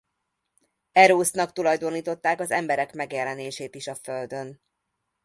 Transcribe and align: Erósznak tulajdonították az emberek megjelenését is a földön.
Erósznak 0.91 1.53
tulajdonították 1.53 2.39
az 2.39 2.51
emberek 2.51 2.93
megjelenését 2.93 3.75
is 3.75 3.87
a 3.87 3.95
földön. 3.95 4.61